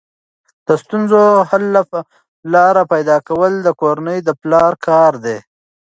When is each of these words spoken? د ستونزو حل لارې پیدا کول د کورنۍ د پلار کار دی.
د 0.67 0.69
ستونزو 0.83 1.21
حل 1.49 1.65
لارې 2.53 2.83
پیدا 2.93 3.17
کول 3.27 3.53
د 3.63 3.69
کورنۍ 3.81 4.19
د 4.23 4.29
پلار 4.41 4.73
کار 4.87 5.13
دی. 5.25 5.37